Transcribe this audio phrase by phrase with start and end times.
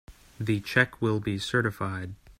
[0.39, 2.15] The check will be certified.